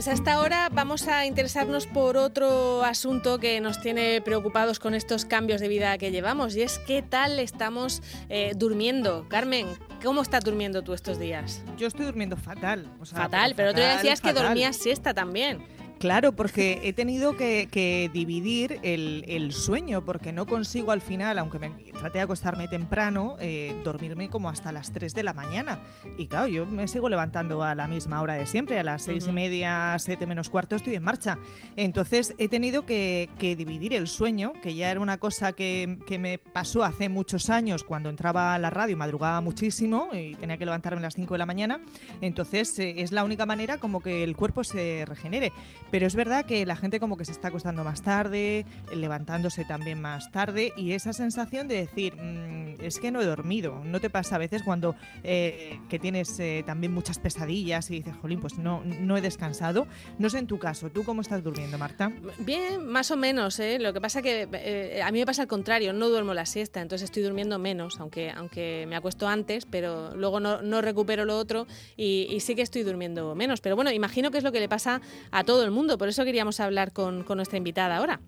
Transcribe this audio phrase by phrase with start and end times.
[0.00, 4.94] pues a esta hora vamos a interesarnos por otro asunto que nos tiene preocupados con
[4.94, 9.26] estos cambios de vida que llevamos y es qué tal estamos eh, durmiendo.
[9.28, 9.66] Carmen,
[10.02, 11.62] ¿cómo estás durmiendo tú estos días?
[11.76, 12.88] Yo estoy durmiendo fatal.
[13.04, 15.66] fatal, pero, tú decías que dormías siesta también.
[16.00, 21.68] Claro, porque he tenido que, dividir el, sueño, porque no consigo al final, aunque me
[21.92, 25.78] trate de acostarme temprano, eh, dormirme como hasta las 3 de la mañana.
[26.16, 29.26] Y claro, yo me sigo levantando a la misma hora de siempre, a las seis
[29.28, 31.36] y media, 7 menos cuarto estoy en marcha.
[31.76, 36.82] Entonces he tenido que, dividir el sueño, que ya era una cosa que, me pasó
[36.82, 41.02] hace muchos años cuando entraba a la radio, madrugaba muchísimo y tenía que levantarme a
[41.02, 41.80] las 5 de la mañana.
[42.22, 45.52] Entonces eh, es la única manera como que el cuerpo se regenere
[45.90, 50.00] pero es verdad que la gente como que se está acostando más tarde, levantándose también
[50.00, 53.82] más tarde y esa sensación de decir, mm, es que no he dormido.
[53.84, 58.14] ¿No te pasa a veces cuando eh, que tienes eh, también muchas pesadillas y dices,
[58.20, 59.86] jolín, pues no, no he descansado?
[60.18, 62.12] No sé en tu caso, ¿tú cómo estás durmiendo, Marta?
[62.38, 63.58] Bien, más o menos.
[63.58, 63.78] ¿eh?
[63.78, 66.80] Lo que pasa que eh, a mí me pasa al contrario, no duermo la siesta,
[66.80, 71.36] entonces estoy durmiendo menos, aunque, aunque me acuesto antes, pero luego no, no recupero lo
[71.36, 71.66] otro
[71.96, 73.60] y, y sí que estoy durmiendo menos.
[73.60, 76.24] Pero bueno, imagino que es lo que le pasa a todo el mundo por eso
[76.24, 78.20] queríamos hablar con, nuestra invitada ahora.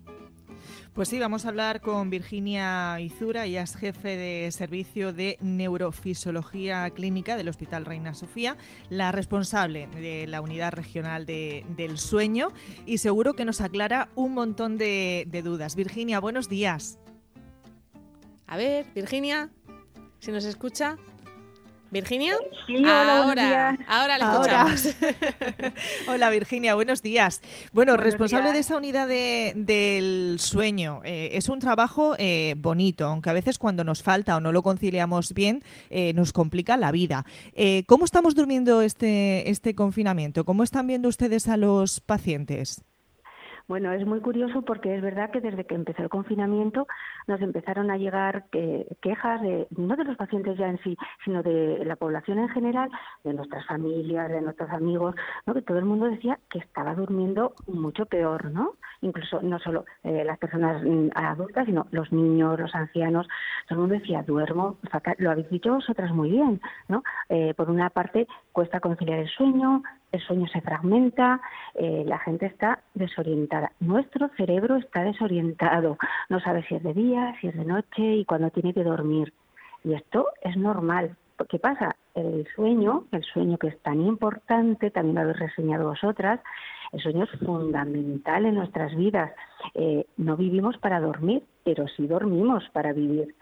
[0.93, 6.87] Pues sí, vamos a hablar con Virginia Izura, ella es jefe de servicio de neurofisiología
[6.91, 8.57] clínica del Hospital Reina Sofía,
[8.89, 12.49] la responsable de la unidad regional del sueño
[12.85, 15.75] y seguro que nos aclara un montón de, de dudas.
[15.75, 16.99] Virginia, buenos días.
[18.45, 19.49] A ver, Virginia,
[20.19, 20.97] si nos escucha.
[21.93, 22.35] Virginia,
[22.85, 24.95] ahora, ahora le escuchamos.
[26.07, 27.41] hola Virginia, buenos días.
[27.71, 31.01] Bueno, responsable de esa unidad del sueño.
[31.05, 34.63] Eh, es un trabajo eh, bonito, aunque a veces cuando nos falta o no lo
[34.63, 37.25] conciliamos bien, eh, nos complica la vida.
[37.87, 40.45] ¿Cómo estamos durmiendo este, este confinamiento?
[40.45, 42.83] ¿Cómo están viendo ustedes a los pacientes?
[43.67, 46.85] Bueno, es muy curioso porque es verdad que desde que empezó el confinamiento
[47.27, 48.45] nos empezaron a llegar
[49.01, 52.89] quejas de no de los pacientes ya en sí, sino de la población en general,
[53.23, 55.15] de nuestras familias, de nuestros amigos,
[55.45, 55.53] ¿no?
[55.53, 58.73] que todo el mundo decía que estaba durmiendo mucho peor, ¿no?
[59.01, 63.27] Incluso no solo eh, las personas mm, adultas, sino los niños, los ancianos,
[63.67, 64.77] todo el mundo decía duermo
[65.17, 67.03] Lo habéis dicho vosotras muy bien, ¿no?
[67.29, 71.41] Eh, por una parte cuesta conciliar el sueño, el sueño se fragmenta,
[71.73, 73.73] eh, la gente está desorientada.
[73.79, 75.97] Nuestro cerebro está desorientado,
[76.29, 79.33] no sabe si es de día, si es de noche y cuándo tiene que dormir.
[79.83, 81.17] Y esto es normal.
[81.49, 81.95] ¿Qué pasa?
[82.13, 86.39] El sueño, el sueño que es tan importante, también lo habéis reseñado vosotras,
[86.93, 89.31] el sueño es fundamental en nuestras vidas.
[89.73, 93.33] Eh, no vivimos para dormir, pero sí dormimos para vivir.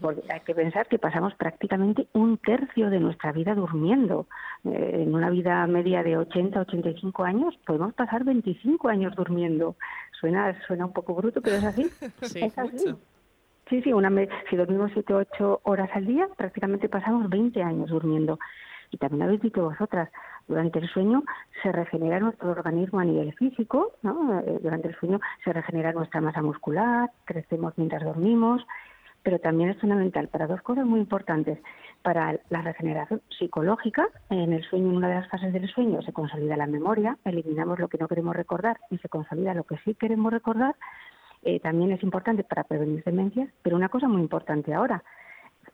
[0.00, 4.26] Porque hay que pensar que pasamos prácticamente un tercio de nuestra vida durmiendo.
[4.64, 9.76] Eh, en una vida media de 80, 85 años, podemos pasar 25 años durmiendo.
[10.20, 11.86] Suena, suena un poco bruto, pero es así.
[12.22, 12.92] Sí, es así.
[13.68, 14.10] Sí, sí, una,
[14.48, 18.38] si dormimos 7 o 8 horas al día, prácticamente pasamos 20 años durmiendo.
[18.92, 20.08] Y también habéis dicho vosotras,
[20.46, 21.24] durante el sueño
[21.62, 24.40] se regenera nuestro organismo a nivel físico, ¿no?
[24.40, 28.64] Eh, durante el sueño se regenera nuestra masa muscular, crecemos mientras dormimos,
[29.24, 31.58] pero también es fundamental para dos cosas muy importantes.
[32.02, 36.12] Para la regeneración psicológica, en el sueño, en una de las fases del sueño, se
[36.12, 39.96] consolida la memoria, eliminamos lo que no queremos recordar y se consolida lo que sí
[39.96, 40.76] queremos recordar.
[41.42, 45.02] Eh, también es importante para prevenir demencias, pero una cosa muy importante ahora,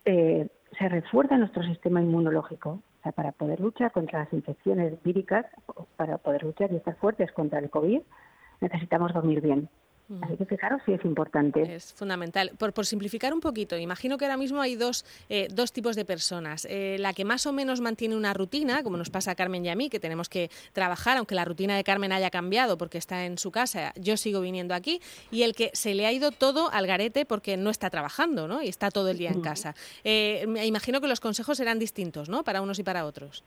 [0.05, 2.83] eh, se refuerza nuestro sistema inmunológico
[3.15, 5.47] para poder luchar contra las infecciones víricas,
[5.97, 8.01] para poder luchar y estar fuertes contra el COVID,
[8.61, 9.69] necesitamos dormir bien.
[10.21, 11.63] Así que fijaros sí es importante.
[11.63, 12.51] Es fundamental.
[12.59, 16.05] Por, por simplificar un poquito, imagino que ahora mismo hay dos, eh, dos tipos de
[16.05, 16.67] personas.
[16.69, 19.71] Eh, la que más o menos mantiene una rutina, como nos pasa a Carmen y
[19.71, 23.25] a mí, que tenemos que trabajar, aunque la rutina de Carmen haya cambiado porque está
[23.25, 26.71] en su casa, yo sigo viniendo aquí, y el que se le ha ido todo
[26.73, 28.63] al garete porque no está trabajando ¿no?
[28.63, 29.75] y está todo el día en casa.
[30.05, 32.43] Eh, me imagino que los consejos serán distintos ¿no?
[32.45, 33.45] para unos y para otros.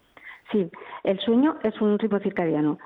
[0.51, 0.69] Sí,
[1.03, 2.77] el sueño es un ritmo circadiano.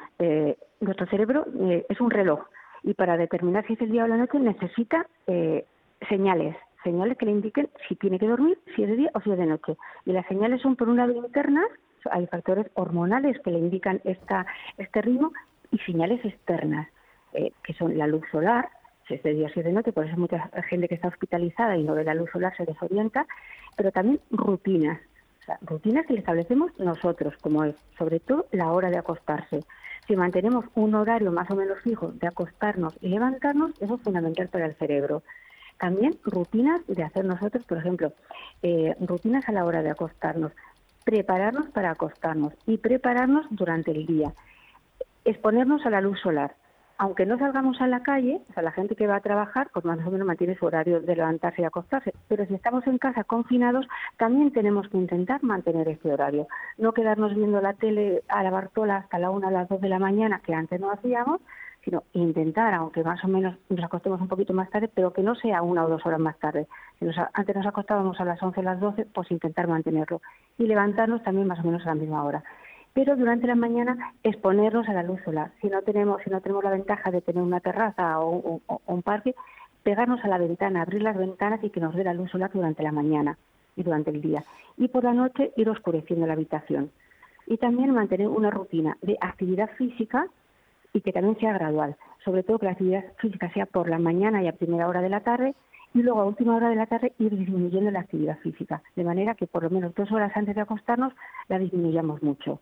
[0.79, 1.45] nuestro cerebro
[1.89, 2.39] es un reloj
[2.83, 5.65] y para determinar si es el día o la noche necesita eh,
[6.07, 9.31] señales, señales que le indiquen si tiene que dormir, si es de día o si
[9.31, 9.75] es de noche.
[10.05, 11.67] Y las señales son, por un lado, internas,
[12.11, 14.45] hay factores hormonales que le indican esta,
[14.77, 15.33] este ritmo,
[15.71, 16.87] y señales externas,
[17.33, 18.69] eh, que son la luz solar,
[19.07, 21.07] si es de día o si es de noche, por eso mucha gente que está
[21.07, 23.27] hospitalizada y no ve la luz solar se desorienta,
[23.75, 24.99] pero también rutinas,
[25.41, 29.63] o sea, rutinas que le establecemos nosotros, como es sobre todo la hora de acostarse
[30.09, 34.47] si mantenemos un horario más o menos fijo de acostarnos y levantarnos, eso es fundamental
[34.47, 35.21] para el cerebro.
[35.77, 38.11] También rutinas de hacer nosotros, por ejemplo,
[38.63, 40.51] eh, rutinas a la hora de acostarnos,
[41.05, 44.33] prepararnos para acostarnos y prepararnos durante el día.
[45.25, 46.55] exponernos a la luz solar
[46.99, 49.85] aunque no salgamos a la calle, o sea, la gente que va a trabajar, pues
[49.85, 52.13] más o menos mantiene su horario de levantarse y acostarse.
[52.27, 53.87] Pero si estamos en casa confinados,
[54.17, 56.49] también tenemos que intentar mantener este horario.
[56.77, 59.87] No quedarnos viendo la tele a la Bartola hasta la una a las dos de
[59.87, 61.39] la mañana, que antes no hacíamos,
[61.85, 65.35] sino intentar, aunque más o menos nos acostemos un poquito más tarde, pero que no
[65.35, 66.67] sea una o dos horas más tarde.
[66.99, 70.21] Si antes nos acostábamos a las once o las doce, pues intentar mantenerlo.
[70.57, 72.43] Y levantarnos también más o menos a la misma hora
[72.93, 75.51] pero durante la mañana exponernos a la luz solar.
[75.61, 79.35] Si no tenemos, si no tenemos la ventaja de tener una terraza o, un parque,
[79.83, 82.83] pegarnos a la ventana, abrir las ventanas y que nos dé la luz solar durante
[82.83, 83.37] la mañana
[83.75, 84.43] y durante el día.
[84.77, 86.91] Y por la noche ir oscureciendo la habitación.
[87.47, 90.27] Y también mantener una rutina de actividad física
[90.93, 91.95] y que también sea gradual.
[92.23, 95.09] Sobre todo que la actividad física sea por la mañana y a primera hora de
[95.09, 95.55] la tarde
[95.93, 98.81] y luego a última hora de la tarde ir disminuyendo la actividad física.
[98.95, 101.13] De manera que por lo menos dos horas antes de acostarnos
[101.47, 102.59] la disminuyamos mucho.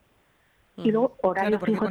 [0.77, 1.85] Y luego horario fijo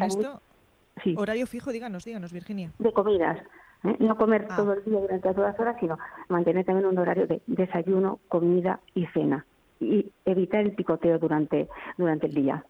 [1.17, 2.73] Horario fijo, díganos, díganos, Virginia.
[2.79, 3.39] De comidas.
[3.85, 3.97] ¿eh?
[3.99, 4.57] No comer ah.
[4.57, 5.99] todo el día durante todas las horas, sino
[6.29, 9.45] mantener también un horario de desayuno, comida y cena.
[9.81, 11.69] Y evitar el picoteo durante,
[11.99, 12.65] durante el día.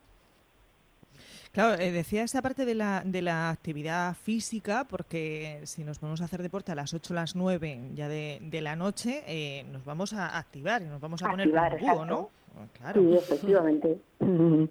[1.52, 6.20] Claro, eh, decía esa parte de la, de la actividad física, porque si nos vamos
[6.20, 9.64] a hacer deporte a las 8 o las 9 ya de, de la noche, eh,
[9.72, 12.30] nos vamos a activar y nos vamos a poner como ¿no?
[12.78, 13.00] Claro.
[13.00, 13.98] Sí, efectivamente.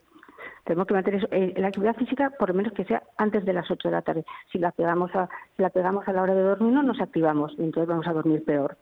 [0.65, 3.69] Tenemos que mantener eh, la actividad física por lo menos que sea antes de las
[3.69, 4.25] 8 de la tarde.
[4.51, 7.53] Si la pegamos a, si la pegamos a la hora de dormir, no nos activamos
[7.57, 8.75] y entonces vamos a dormir peor.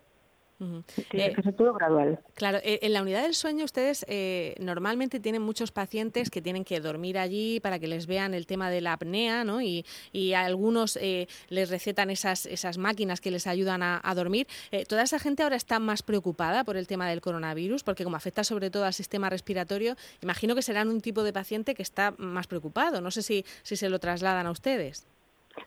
[1.10, 2.20] Tiene que todo gradual.
[2.36, 6.64] Claro, eh, en la unidad del sueño ustedes eh, normalmente tienen muchos pacientes que tienen
[6.64, 9.62] que dormir allí para que les vean el tema de la apnea, ¿no?
[9.62, 14.48] Y, y algunos eh, les recetan esas, esas máquinas que les ayudan a, dormir.
[14.88, 17.84] ¿Toda esa gente ahora está más preocupada por el tema del coronavirus?
[17.84, 21.74] Porque como afecta sobre todo al sistema respiratorio, imagino que serán un tipo de paciente
[21.74, 23.02] que está más preocupado.
[23.02, 25.08] No sé si, si se lo trasladan a ustedes.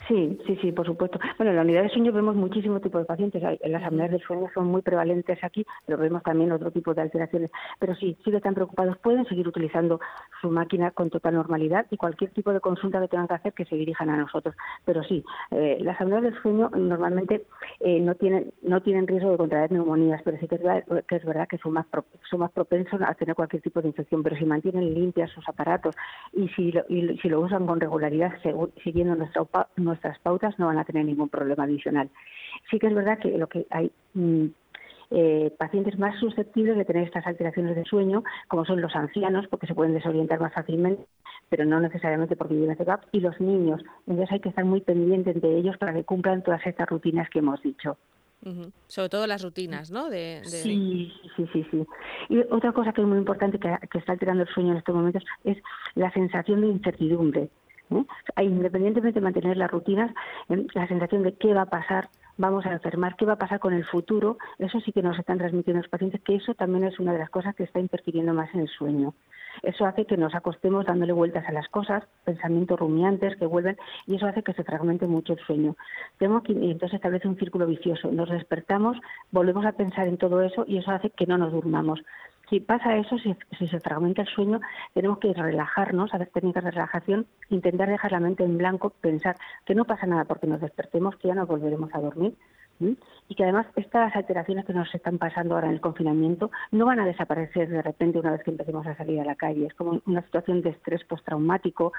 [0.08, 1.18] Sí, sí, sí, por supuesto.
[1.38, 3.42] Bueno, en la unidad de sueño vemos muchísimo tipo de pacientes.
[3.62, 7.50] Las apneas del sueño son muy prevalentes aquí, pero vemos también otro tipo de alteraciones.
[7.78, 8.98] Pero sí, que están preocupados.
[8.98, 10.00] Pueden seguir utilizando
[10.40, 13.64] su máquina con total normalidad y cualquier tipo de consulta que tengan que hacer que
[13.64, 14.56] se dirijan a nosotros.
[14.84, 17.46] Pero sí, eh, las apneas del sueño normalmente
[17.80, 21.16] eh, no tienen no tienen riesgo de contraer neumonías, pero sí que es verdad que,
[21.16, 21.86] es verdad que son, más
[22.28, 24.22] son más propensos a tener cualquier tipo de infección.
[24.22, 25.94] Pero si mantienen limpias sus aparatos
[26.32, 28.32] y si lo, y si lo usan con regularidad,
[28.82, 29.42] siguiendo nuestra
[29.76, 32.10] nuestras pautas no van a tener ningún problema adicional.
[32.70, 34.46] Sí que es verdad que lo que hay mm,
[35.10, 39.66] eh, pacientes más susceptibles de tener estas alteraciones de sueño, como son los ancianos, porque
[39.66, 41.04] se pueden desorientar más fácilmente,
[41.48, 43.82] pero no necesariamente porque viven CEPAP, y los niños.
[44.06, 47.38] Entonces hay que estar muy pendientes de ellos para que cumplan todas estas rutinas que
[47.38, 47.96] hemos dicho.
[48.86, 50.08] Sobre todo las rutinas, ¿no?
[50.08, 51.86] Sí, sí, sí, sí.
[52.28, 54.94] Y otra cosa que es muy importante que, que está alterando el sueño en estos
[54.94, 55.56] momentos es
[55.94, 57.50] la sensación de incertidumbre.
[58.40, 60.10] Independientemente de mantener las rutinas,
[60.48, 60.66] ¿eh?
[60.74, 63.72] la sensación de qué va a pasar, vamos a enfermar, qué va a pasar con
[63.72, 67.12] el futuro, eso sí que nos están transmitiendo los pacientes, que eso también es una
[67.12, 69.14] de las cosas que está interfiriendo más en el sueño.
[69.62, 74.16] Eso hace que nos acostemos dándole vueltas a las cosas, pensamientos rumiantes que vuelven, y
[74.16, 75.76] eso hace que se fragmente mucho el sueño.
[76.18, 78.10] Tenemos que, entonces establece un círculo vicioso.
[78.12, 78.98] Nos despertamos,
[79.30, 82.00] volvemos a pensar en todo eso, y eso hace que no nos durmamos.
[82.48, 83.34] Si pasa eso, si,
[83.66, 84.60] se fragmenta el sueño,
[84.94, 89.74] tenemos que relajarnos, hacer técnicas de relajación, intentar dejar la mente en blanco, pensar que
[89.74, 92.36] no pasa nada porque nos despertemos, que ya nos volveremos a dormir.
[92.78, 97.00] Y que además estas alteraciones que nos están pasando ahora en el confinamiento no van
[97.00, 99.66] a desaparecer de repente una vez que empecemos a salir a la calle.
[99.66, 101.94] Es como una situación de estrés postraumático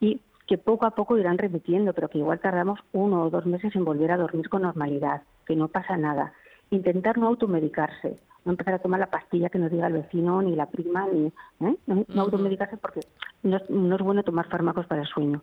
[0.00, 3.74] y que poco a poco irán repitiendo, pero que igual tardamos uno o dos meses
[3.76, 6.32] en volver a dormir con normalidad, que no pasa nada.
[6.70, 10.54] Intentar no automedicarse, no empezar a tomar la pastilla que nos diga el vecino, ni
[10.54, 11.26] la prima, ni
[11.66, 11.76] ¿eh?
[11.86, 13.00] no, automedicarse porque
[13.42, 15.42] no, es bueno tomar fármacos para el sueño.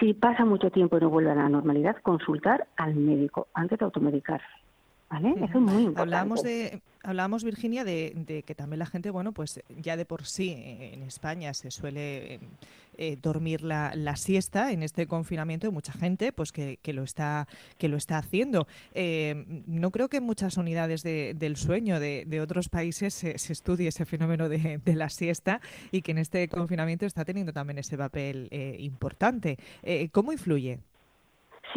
[0.00, 3.84] Si pasa mucho tiempo y no vuelve a la normalidad, consultar al médico antes de
[3.84, 4.46] automedicarse.
[5.10, 5.34] ¿Vale?
[5.36, 6.00] Eso es muy importante.
[6.00, 10.50] Hablamos de, hablábamos, Virginia, de, que también la gente, bueno, pues ya de por sí
[10.50, 12.40] eh, en España se suele eh,
[12.98, 17.48] eh, dormir la, siesta en este confinamiento y mucha gente pues que, lo está
[17.78, 18.66] que lo está haciendo.
[19.66, 24.48] no creo que en muchas unidades del sueño de, otros países se, estudie ese fenómeno
[24.48, 25.60] de, la siesta
[25.92, 28.48] y que en este confinamiento está teniendo también ese papel
[28.78, 29.58] importante.
[30.12, 30.80] ¿Cómo influye?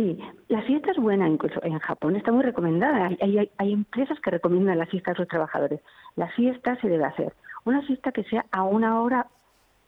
[0.01, 0.17] Sí,
[0.48, 3.12] la siesta es buena, incluso en Japón está muy recomendada.
[3.22, 5.79] Hay, hay, empresas que recomiendan la siesta a sus trabajadores.
[6.15, 7.34] La siesta se debe hacer.
[7.65, 9.27] Una siesta que sea a una hora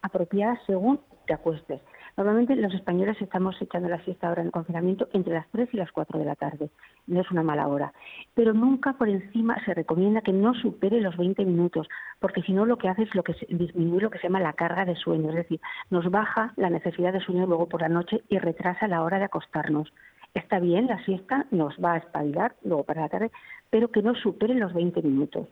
[0.02, 1.80] apropiada según te acuestes.
[2.16, 5.76] Normalmente los españoles estamos echando la siesta ahora en el confinamiento entre las 3 y
[5.76, 6.70] las 4 de la tarde.
[7.08, 7.92] No es una mala hora.
[8.34, 11.88] Pero nunca por encima se recomienda que no supere los 20 minutos,
[12.20, 14.52] porque si no lo que hace es lo que disminuye lo que se llama la
[14.52, 18.22] carga de sueño, es decir, nos baja la necesidad de sueño luego por la noche
[18.28, 19.92] y retrasa la hora de acostarnos.
[20.34, 23.32] Está bien, la siesta nos va a espabilar luego para la tarde,
[23.70, 25.48] pero que no supere los 20 minutos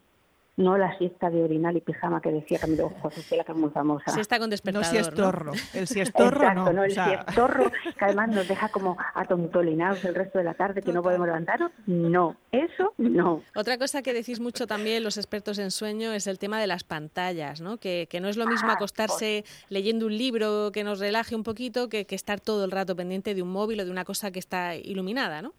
[0.56, 3.71] no la siesta de orinal y pijama que decía Camilo José la que es muy
[3.71, 4.11] famosa.
[4.11, 4.87] Siesta con despertador.
[4.87, 5.52] No siestorro.
[5.73, 6.85] El siestorro Exacto, no.
[6.85, 11.02] el siestorro, que además nos deja como atontolinados el resto de la tarde, que no
[11.02, 11.73] podemos levantarnos.
[11.87, 13.42] No, eso no.
[13.54, 16.85] Otra cosa que decís mucho también los expertos en sueño es el tema de las
[16.85, 17.78] pantallas, ¿no?
[17.78, 21.42] Que, que no es lo mismo ah, acostarse leyendo un libro que nos relaje un
[21.42, 24.30] poquito que, que estar todo el rato pendiente de un móvil o de una cosa
[24.30, 25.54] que está iluminada, ¿no?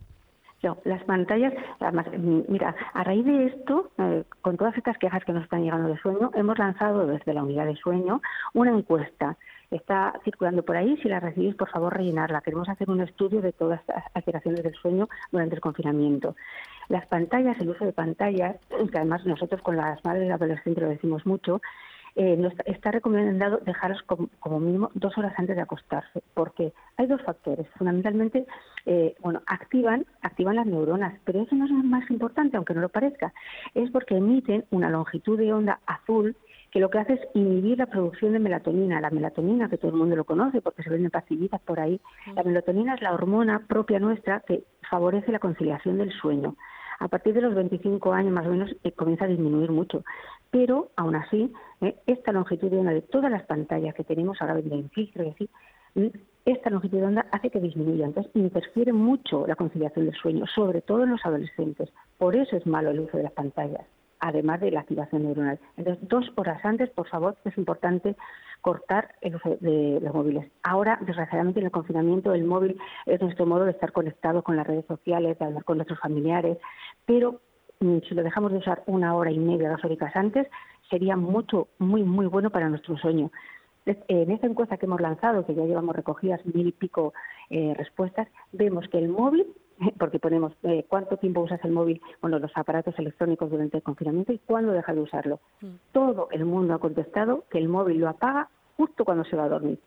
[0.63, 5.21] No, las pantallas, además, mm, mira, a raíz de esto, eh, con todas estas quejas
[5.25, 8.21] que nos están llegando de sueño, hemos lanzado desde la unidad de sueño
[8.53, 9.35] una encuesta.
[9.71, 12.39] Está circulando por ahí, si la recibís, por favor, rellenarla.
[12.39, 16.37] Queremos hacer un estudio de todas estas alteraciones del sueño durante el confinamiento.
[16.87, 21.25] Las pantallas, el uso de pantallas, que además nosotros con las madres adolescentes lo decimos
[21.25, 21.59] mucho,
[22.15, 27.67] eh, está recomendado dejarlos como, mínimo dos horas antes de acostarse, porque hay dos factores.
[27.77, 28.45] Fundamentalmente,
[28.85, 32.81] eh, bueno, activan, activan las neuronas, pero eso no es lo más importante, aunque no
[32.81, 33.33] lo parezca.
[33.73, 36.35] Es porque emiten una longitud de onda azul
[36.71, 38.99] que lo que hace es inhibir la producción de melatonina.
[38.99, 42.01] La melatonina, que todo el mundo lo conoce porque se venden pastillitas por ahí,
[42.35, 46.55] la melatonina es la hormona propia nuestra que favorece la conciliación del sueño.
[46.99, 50.03] A partir de los 25 años más o menos eh, comienza a disminuir mucho,
[50.49, 54.57] pero aún así eh, esta longitud de onda de todas las pantallas que tenemos ahora
[54.59, 55.49] en filtro y así,
[56.45, 60.81] esta longitud de onda hace que disminuya, entonces interfiere mucho la conciliación del sueño, sobre
[60.81, 61.89] todo en los adolescentes.
[62.17, 63.85] Por eso es malo el uso de las pantallas,
[64.19, 65.59] además de la activación neuronal.
[65.77, 68.15] Entonces, dos horas antes, por favor, es importante
[68.61, 70.51] cortar el uso de los móviles.
[70.63, 74.67] Ahora, desgraciadamente, en el confinamiento, el móvil es nuestro modo de estar conectado con las
[74.67, 76.57] redes sociales, de hablar con nuestros familiares,
[77.05, 77.39] pero
[77.79, 80.47] mm, si lo dejamos de usar una hora y media, dos horas antes,
[80.89, 83.31] sería mucho, muy, muy bueno para nuestro sueño.
[83.85, 87.13] En esta encuesta que hemos lanzado, que ya llevamos recogidas mil y pico
[87.49, 89.47] eh, respuestas, vemos que el móvil,
[89.99, 94.31] porque ponemos eh, cuánto tiempo usas el móvil, bueno, los aparatos electrónicos durante el confinamiento
[94.31, 95.39] y cuándo dejas de usarlo.
[95.61, 95.67] Mm.
[95.91, 99.49] Todo el mundo ha contestado que el móvil lo apaga justo cuando se va a
[99.49, 99.79] dormir.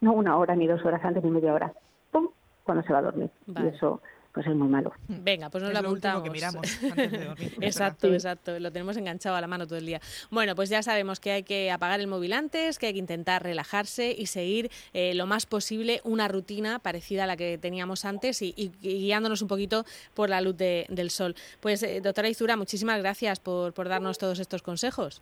[0.00, 1.72] No una hora, ni dos horas antes, ni media hora.
[2.10, 2.28] ¡Pum!
[2.64, 3.30] Cuando se va a dormir.
[3.46, 4.00] Y eso
[4.38, 4.92] pues es muy malo.
[5.08, 6.22] Venga, pues nos lo apuntamos.
[6.22, 7.54] que miramos antes de dormir.
[7.60, 8.60] exacto, exacto.
[8.60, 10.00] Lo tenemos enganchado a la mano todo el día.
[10.30, 13.42] Bueno, pues ya sabemos que hay que apagar el móvil antes, que hay que intentar
[13.42, 18.40] relajarse y seguir eh, lo más posible una rutina parecida a la que teníamos antes
[18.40, 21.34] y, guiándonos un poquito por la luz del sol.
[21.58, 25.20] Pues, eh, doctora Izura, muchísimas gracias por, por darnos todos estos consejos.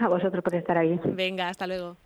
[0.00, 0.98] A vosotros por estar ahí.
[1.04, 1.96] Venga, hasta luego.